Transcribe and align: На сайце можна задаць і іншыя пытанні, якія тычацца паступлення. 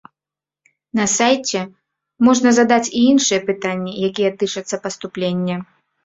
На 0.99 1.05
сайце 1.17 1.59
можна 2.27 2.53
задаць 2.59 2.91
і 2.99 3.01
іншыя 3.11 3.39
пытанні, 3.49 3.93
якія 4.09 4.31
тычацца 4.39 4.79
паступлення. 4.87 5.59